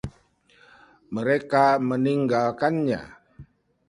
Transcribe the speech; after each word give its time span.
Mereka 1.15 1.63
meninggalkannya. 1.87 3.01